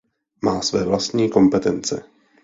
[0.43, 2.03] Má své vlastní kompetence.